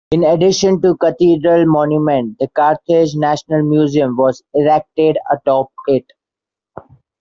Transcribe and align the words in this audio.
In 0.09 0.23
addition 0.23 0.81
to 0.81 0.89
a 0.93 0.97
cathedral 0.97 1.67
monument, 1.67 2.35
the 2.39 2.47
Carthage 2.47 3.13
National 3.15 3.61
Museum 3.61 4.17
was 4.17 4.41
erected 4.55 5.19
atop 5.31 5.67
it. 5.85 6.05